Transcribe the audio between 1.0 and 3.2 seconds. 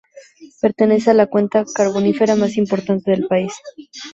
a la cuenca carbonífera más importante